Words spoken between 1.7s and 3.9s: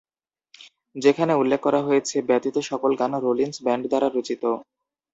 হয়েছে, ব্যতীত সকল গান রোলিন্স ব্যান্ড